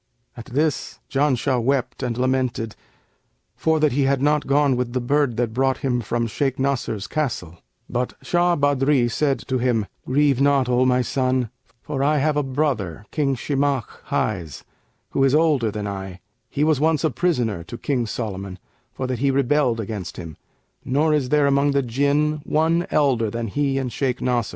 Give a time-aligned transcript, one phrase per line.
[0.35, 2.75] At this Janshah wept and lamented
[3.55, 7.05] for that he had not gone with the bird that brought him from Shaykh Nasr's
[7.05, 11.51] castle; but Shah Badri said to him, 'Grieve not, O my son,
[11.83, 14.63] for I have a brother, King Shimαkh highs,
[15.11, 18.57] who is older than I; he was once a prisoner to King Solomon,
[18.91, 20.35] for that he rebelled against him;
[20.83, 24.49] nor is there among the Jinn one elder than he and Shaykh Nasr.